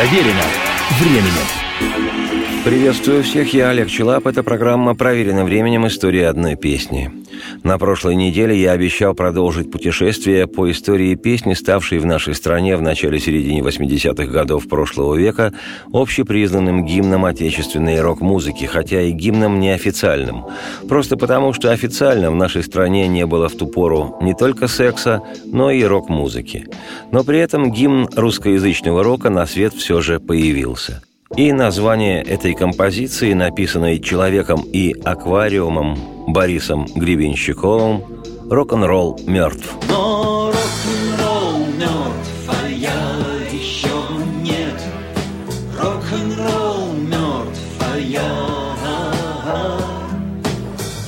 Проверено 0.00 0.44
временем. 0.98 2.64
Приветствую 2.64 3.22
всех, 3.22 3.52
я 3.52 3.68
Олег 3.68 3.88
Челап. 3.88 4.26
Это 4.26 4.42
программа 4.42 4.94
«Проверенным 4.94 5.44
временем. 5.44 5.86
История 5.86 6.28
одной 6.28 6.56
песни». 6.56 7.19
На 7.62 7.76
прошлой 7.76 8.14
неделе 8.14 8.58
я 8.58 8.72
обещал 8.72 9.14
продолжить 9.14 9.70
путешествие 9.70 10.46
по 10.46 10.70
истории 10.70 11.14
песни, 11.14 11.52
ставшей 11.52 11.98
в 11.98 12.06
нашей 12.06 12.34
стране 12.34 12.76
в 12.76 12.82
начале-середине 12.82 13.60
80-х 13.60 14.24
годов 14.24 14.66
прошлого 14.66 15.14
века 15.14 15.52
общепризнанным 15.92 16.86
гимном 16.86 17.26
отечественной 17.26 18.00
рок-музыки, 18.00 18.64
хотя 18.64 19.02
и 19.02 19.10
гимном 19.10 19.60
неофициальным. 19.60 20.46
Просто 20.88 21.18
потому, 21.18 21.52
что 21.52 21.70
официально 21.70 22.30
в 22.30 22.34
нашей 22.34 22.62
стране 22.62 23.08
не 23.08 23.26
было 23.26 23.50
в 23.50 23.56
ту 23.56 23.66
пору 23.66 24.16
не 24.22 24.34
только 24.34 24.66
секса, 24.66 25.22
но 25.44 25.70
и 25.70 25.82
рок-музыки. 25.82 26.66
Но 27.12 27.24
при 27.24 27.40
этом 27.40 27.70
гимн 27.70 28.08
русскоязычного 28.16 29.04
рока 29.04 29.28
на 29.28 29.44
свет 29.44 29.74
все 29.74 30.00
же 30.00 30.18
появился– 30.18 31.02
и 31.36 31.52
название 31.52 32.22
этой 32.22 32.54
композиции, 32.54 33.32
написанной 33.34 34.00
человеком 34.00 34.62
и 34.72 34.92
аквариумом 35.04 35.96
Борисом 36.26 36.86
Гребенщиковым, 36.86 38.02
«Рок-н-ролл 38.50 39.20
мертв». 39.26 39.72
Но 39.88 40.50
рок-н-ролл 40.50 41.66
мертв, 41.78 42.30
а 42.48 42.68
я 42.68 42.90
еще 43.52 43.92
нет. 44.42 44.82
Рок-н-ролл 45.80 46.94
мертв, 46.94 47.60
а 47.78 47.96
я 47.96 48.30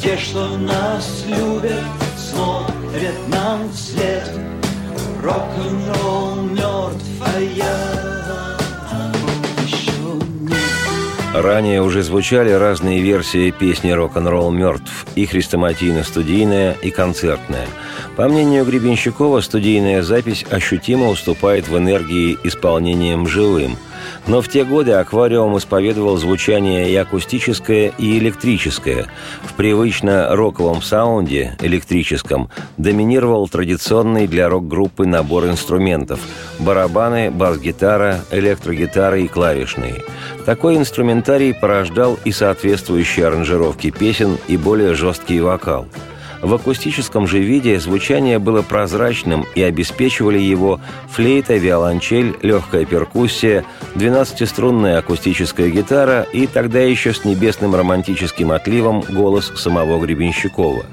Те, 0.00 0.16
что 0.16 0.56
нас 0.56 1.24
любят, 1.26 1.82
смотрят 2.16 3.28
нам 3.28 3.68
вслед. 3.72 4.30
Рок-н-ролл 5.20 6.42
мертв, 6.42 7.06
а 7.20 7.40
я 7.40 8.51
Ранее 11.34 11.80
уже 11.80 12.02
звучали 12.02 12.50
разные 12.50 13.00
версии 13.00 13.50
песни 13.50 13.90
«Рок-н-ролл 13.90 14.50
мертв» 14.50 15.06
и 15.14 15.24
хрестоматийно-студийная, 15.24 16.76
и 16.82 16.90
концертная. 16.90 17.66
По 18.16 18.28
мнению 18.28 18.66
Гребенщикова, 18.66 19.40
студийная 19.40 20.02
запись 20.02 20.44
ощутимо 20.50 21.08
уступает 21.08 21.68
в 21.68 21.78
энергии 21.78 22.38
исполнением 22.44 23.26
живым– 23.26 23.76
но 24.26 24.40
в 24.40 24.48
те 24.48 24.64
годы 24.64 24.92
аквариум 24.92 25.56
исповедовал 25.58 26.16
звучание 26.16 26.90
и 26.90 26.96
акустическое, 26.96 27.92
и 27.98 28.18
электрическое. 28.18 29.06
В 29.42 29.54
привычно 29.54 30.34
роковом 30.34 30.82
саунде, 30.82 31.56
электрическом, 31.60 32.50
доминировал 32.76 33.48
традиционный 33.48 34.26
для 34.26 34.48
рок-группы 34.48 35.06
набор 35.06 35.46
инструментов– 35.46 36.20
барабаны, 36.58 37.30
бас-гитара, 37.30 38.20
электрогитары 38.30 39.24
и 39.24 39.28
клавишные. 39.28 40.02
Такой 40.46 40.76
инструментарий 40.76 41.54
порождал 41.54 42.18
и 42.24 42.32
соответствующие 42.32 43.26
аранжировки 43.26 43.90
песен, 43.90 44.38
и 44.48 44.56
более 44.56 44.94
жесткий 44.94 45.40
вокал– 45.40 45.86
в 46.42 46.52
акустическом 46.54 47.28
же 47.28 47.38
виде 47.38 47.78
звучание 47.78 48.40
было 48.40 48.62
прозрачным 48.62 49.46
и 49.54 49.62
обеспечивали 49.62 50.38
его 50.38 50.80
флейта, 51.08 51.54
виолончель, 51.54 52.34
легкая 52.42 52.84
перкуссия, 52.84 53.64
12-струнная 53.94 54.98
акустическая 54.98 55.70
гитара 55.70 56.26
и 56.32 56.48
тогда 56.48 56.80
еще 56.80 57.14
с 57.14 57.24
небесным 57.24 57.76
романтическим 57.76 58.50
отливом 58.50 59.02
голос 59.08 59.52
самого 59.56 60.04
Гребенщикова. 60.04 60.84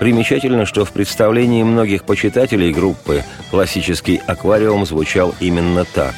Примечательно, 0.00 0.64
что 0.64 0.86
в 0.86 0.92
представлении 0.92 1.62
многих 1.62 2.04
почитателей 2.04 2.72
группы 2.72 3.24
классический 3.50 4.22
аквариум 4.26 4.86
звучал 4.86 5.34
именно 5.38 5.84
так. 5.84 6.14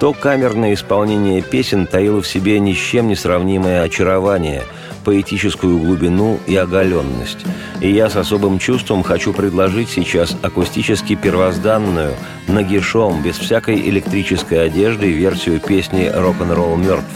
То 0.00 0.12
камерное 0.12 0.74
исполнение 0.74 1.40
песен 1.40 1.86
таило 1.86 2.20
в 2.20 2.26
себе 2.26 2.58
ни 2.58 2.72
с 2.72 2.78
чем 2.78 3.06
не 3.06 3.14
сравнимое 3.14 3.82
очарование– 3.82 4.64
поэтическую 5.04 5.78
глубину 5.78 6.38
и 6.46 6.56
оголенность. 6.56 7.38
И 7.80 7.90
я 7.90 8.08
с 8.08 8.16
особым 8.16 8.58
чувством 8.58 9.02
хочу 9.02 9.32
предложить 9.32 9.90
сейчас 9.90 10.36
акустически 10.42 11.14
первозданную, 11.14 12.14
нагишом, 12.48 13.22
без 13.22 13.36
всякой 13.36 13.76
электрической 13.88 14.64
одежды 14.64 15.12
версию 15.12 15.60
песни 15.60 16.10
«Рок-н-ролл 16.12 16.76
мертв». 16.76 17.10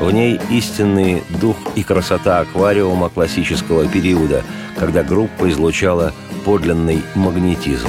В 0.00 0.10
ней 0.10 0.40
истинный 0.50 1.22
дух 1.40 1.56
и 1.76 1.82
красота 1.82 2.40
аквариума 2.40 3.08
классического 3.08 3.86
периода, 3.86 4.42
когда 4.78 5.02
группа 5.02 5.48
излучала 5.48 6.12
подлинный 6.44 7.02
магнетизм. 7.14 7.88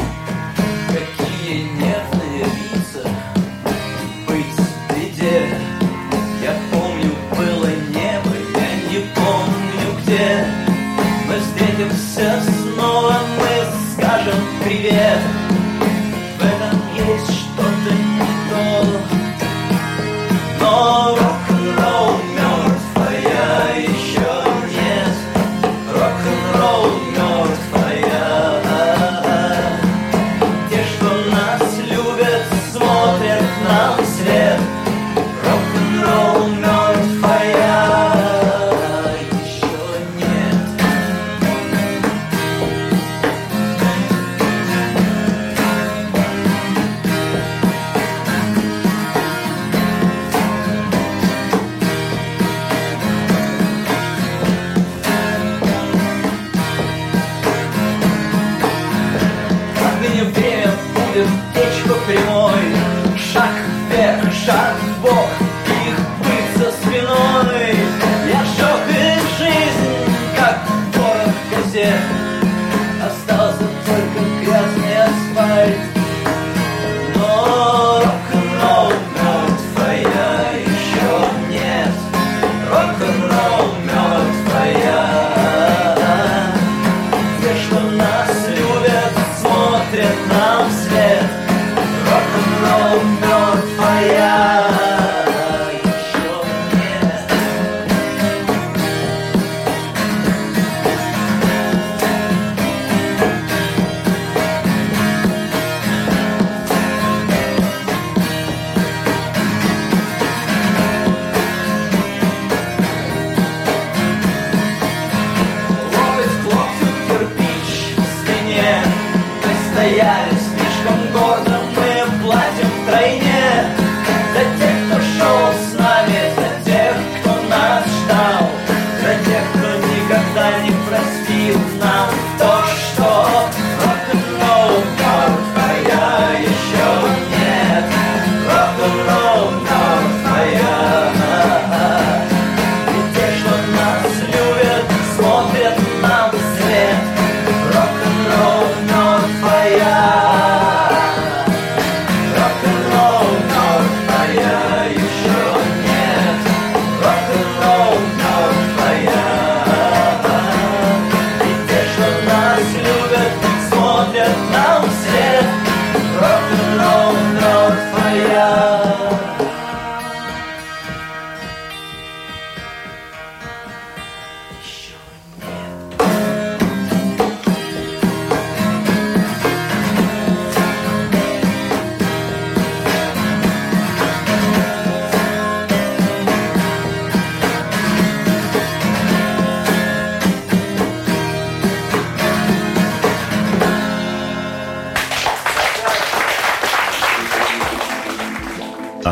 from 120.86 121.14
God. 121.14 121.55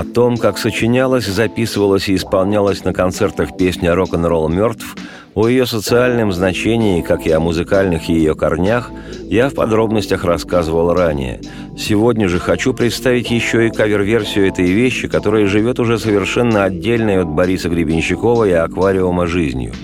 О 0.03 0.05
том, 0.05 0.35
как 0.35 0.57
сочинялась, 0.57 1.25
записывалась 1.25 2.09
и 2.09 2.15
исполнялась 2.15 2.83
на 2.83 2.93
концертах 2.93 3.55
песня 3.55 3.95
«Рок-н-ролл 3.95 4.49
мертв», 4.49 4.97
о 5.33 5.47
ее 5.47 5.65
социальном 5.65 6.33
значении, 6.33 7.01
как 7.01 7.25
и 7.25 7.31
о 7.31 7.39
музыкальных 7.39 8.09
ее 8.09 8.35
корнях, 8.35 8.91
я 9.29 9.47
в 9.47 9.55
подробностях 9.55 10.25
рассказывал 10.25 10.93
ранее. 10.93 11.39
Сегодня 11.77 12.27
же 12.27 12.39
хочу 12.39 12.73
представить 12.73 13.31
еще 13.31 13.67
и 13.67 13.71
кавер-версию 13.71 14.49
этой 14.49 14.65
вещи, 14.65 15.07
которая 15.07 15.47
живет 15.47 15.79
уже 15.79 15.97
совершенно 15.97 16.65
отдельной 16.65 17.21
от 17.21 17.29
Бориса 17.29 17.69
Гребенщикова 17.69 18.43
и 18.43 18.51
аквариума 18.51 19.25
жизнью– 19.25 19.71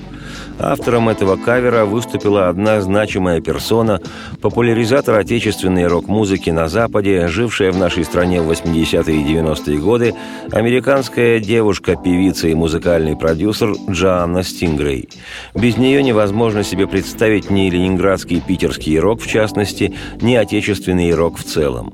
Автором 0.59 1.07
этого 1.07 1.37
кавера 1.37 1.85
выступила 1.85 2.49
одна 2.49 2.81
значимая 2.81 3.39
персона, 3.39 4.01
популяризатор 4.41 5.17
отечественной 5.17 5.87
рок-музыки 5.87 6.49
на 6.49 6.67
Западе, 6.67 7.27
жившая 7.27 7.71
в 7.71 7.77
нашей 7.77 8.03
стране 8.03 8.41
в 8.41 8.51
80-е 8.51 9.21
и 9.21 9.23
90-е 9.23 9.77
годы, 9.77 10.15
американская 10.51 11.39
девушка, 11.39 11.95
певица 11.95 12.49
и 12.49 12.55
музыкальный 12.55 13.15
продюсер 13.15 13.73
Джоанна 13.89 14.43
Стингрей. 14.43 15.07
Без 15.55 15.77
нее 15.77 16.03
невозможно 16.03 16.63
себе 16.63 16.87
представить 16.87 17.49
ни 17.49 17.69
ленинградский 17.69 18.37
и 18.37 18.41
питерский 18.41 18.99
рок 18.99 19.21
в 19.21 19.27
частности, 19.27 19.95
ни 20.21 20.35
отечественный 20.35 21.13
рок 21.13 21.37
в 21.37 21.43
целом. 21.45 21.93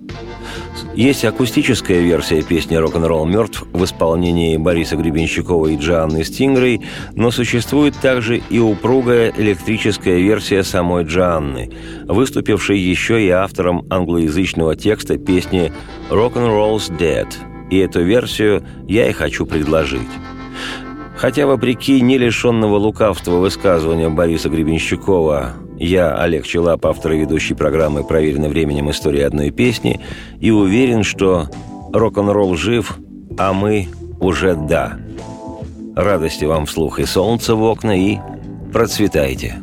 Есть 0.94 1.26
акустическая 1.26 2.00
версия 2.00 2.42
песни 2.42 2.76
«Рок-н-ролл 2.76 3.26
мертв» 3.26 3.64
в 3.74 3.84
исполнении 3.84 4.58
Бориса 4.58 4.96
Гребенщикова 4.96 5.68
и 5.68 5.78
Джоанны 5.78 6.24
Стингрей, 6.24 6.82
но 7.14 7.32
существует 7.32 7.96
также 8.02 8.38
и 8.50 8.60
упругая 8.60 9.34
электрическая 9.36 10.20
версия 10.20 10.64
самой 10.64 11.04
Джоанны, 11.04 11.72
выступившей 12.08 12.80
еще 12.80 13.24
и 13.24 13.30
автором 13.30 13.86
англоязычного 13.90 14.76
текста 14.76 15.18
песни 15.18 15.72
«Rock'n'Roll's 16.10 16.92
Dead», 16.98 17.28
и 17.70 17.78
эту 17.78 18.04
версию 18.04 18.64
я 18.88 19.10
и 19.10 19.14
хочу 19.14 19.46
предложить. 19.46 20.02
Хотя, 21.18 21.48
вопреки 21.48 22.02
не 22.02 22.18
лишенного 22.18 22.76
лукавства 22.78 23.38
высказывания 23.38 24.10
Бориса 24.10 24.50
Гребенщикова 24.50 25.54
я, 25.78 26.16
Олег 26.16 26.46
Челап, 26.46 26.86
автор 26.86 27.14
и 27.14 27.18
ведущий 27.20 27.54
программы 27.54 28.04
«Проверено 28.04 28.48
временем. 28.48 28.90
История 28.92 29.26
одной 29.26 29.52
песни», 29.52 30.00
и 30.40 30.52
уверен, 30.52 31.04
что 31.04 31.50
рок-н-ролл 31.94 32.56
жив, 32.56 32.98
а 33.38 33.54
мы 33.54 33.88
уже 34.20 34.56
да. 34.56 34.98
Радости 35.96 36.46
вам 36.46 36.66
вслух 36.66 37.00
и 37.00 37.06
солнца 37.06 37.56
в 37.56 37.64
окна, 37.64 37.98
и 37.98 38.18
процветайте. 38.74 39.62